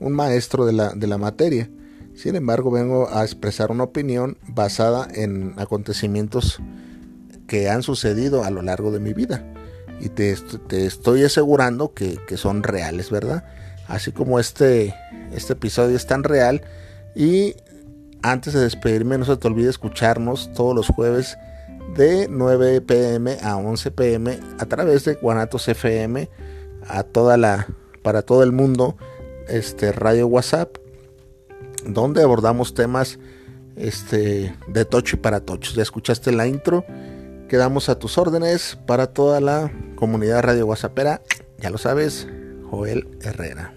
un 0.00 0.12
maestro 0.12 0.66
de 0.66 0.72
la, 0.72 0.90
de 0.94 1.06
la 1.06 1.18
materia. 1.18 1.70
Sin 2.14 2.36
embargo, 2.36 2.70
vengo 2.70 3.10
a 3.10 3.22
expresar 3.22 3.70
una 3.70 3.84
opinión 3.84 4.38
basada 4.48 5.06
en 5.14 5.54
acontecimientos 5.58 6.60
que 7.46 7.68
han 7.68 7.82
sucedido 7.82 8.44
a 8.44 8.50
lo 8.50 8.62
largo 8.62 8.90
de 8.90 9.00
mi 9.00 9.12
vida. 9.12 9.44
Y 10.00 10.08
te, 10.08 10.34
te 10.68 10.86
estoy 10.86 11.24
asegurando 11.24 11.92
que, 11.92 12.18
que 12.26 12.36
son 12.36 12.62
reales, 12.62 13.10
¿verdad? 13.10 13.44
Así 13.88 14.12
como 14.12 14.38
este, 14.38 14.94
este 15.32 15.54
episodio 15.54 15.96
es 15.96 16.06
tan 16.06 16.24
real. 16.24 16.62
Y 17.14 17.54
antes 18.22 18.54
de 18.54 18.60
despedirme, 18.60 19.18
no 19.18 19.24
se 19.24 19.36
te 19.36 19.48
olvide 19.48 19.70
escucharnos 19.70 20.52
todos 20.52 20.74
los 20.74 20.88
jueves 20.88 21.36
de 21.96 22.28
9 22.28 22.80
pm 22.82 23.38
a 23.42 23.56
11 23.56 23.90
pm 23.92 24.38
a 24.58 24.66
través 24.66 25.04
de 25.04 25.14
Guanatos 25.14 25.68
FM 25.68 26.28
a 26.88 27.02
toda 27.04 27.36
la 27.36 27.68
para 28.02 28.22
todo 28.22 28.42
el 28.42 28.52
mundo 28.52 28.96
este 29.48 29.92
radio 29.92 30.26
WhatsApp 30.26 30.76
donde 31.86 32.22
abordamos 32.22 32.74
temas 32.74 33.18
este 33.76 34.54
de 34.68 34.84
tocho 34.84 35.16
y 35.16 35.20
para 35.20 35.40
tochos. 35.40 35.74
Ya 35.74 35.82
escuchaste 35.82 36.32
la 36.32 36.46
intro. 36.46 36.84
Quedamos 37.48 37.88
a 37.88 37.98
tus 37.98 38.18
órdenes 38.18 38.78
para 38.86 39.06
toda 39.08 39.40
la 39.40 39.70
comunidad 39.94 40.42
radio 40.42 40.66
WhatsAppera. 40.66 41.22
Ya 41.58 41.70
lo 41.70 41.78
sabes, 41.78 42.26
Joel 42.70 43.06
Herrera. 43.22 43.75